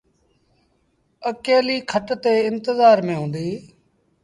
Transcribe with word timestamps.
اڪيليٚ 1.31 1.85
کٽ 1.91 2.07
تي 2.23 2.33
انتزآر 2.49 2.97
ميݩ 3.05 3.19
هُݩدي۔ 3.21 3.49